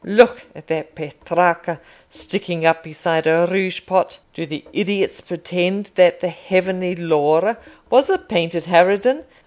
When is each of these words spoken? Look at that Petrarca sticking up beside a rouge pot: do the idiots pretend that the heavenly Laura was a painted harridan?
Look 0.03 0.47
at 0.55 0.65
that 0.65 0.95
Petrarca 0.95 1.79
sticking 2.09 2.65
up 2.65 2.81
beside 2.81 3.27
a 3.27 3.45
rouge 3.47 3.81
pot: 3.85 4.17
do 4.33 4.47
the 4.47 4.65
idiots 4.73 5.21
pretend 5.21 5.91
that 5.93 6.21
the 6.21 6.29
heavenly 6.29 6.95
Laura 6.95 7.57
was 7.87 8.09
a 8.09 8.17
painted 8.17 8.63
harridan? 8.65 9.25